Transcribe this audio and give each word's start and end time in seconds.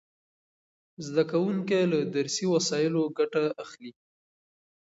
زده 1.05 1.23
کوونکي 1.31 1.79
له 1.91 1.99
درسي 2.15 2.45
وسایلو 2.53 3.01
ګټه 3.17 3.43
اخلي. 3.63 3.91